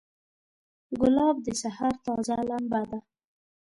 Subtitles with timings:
[0.99, 2.99] ګلاب د سحر تازه لمبه ده.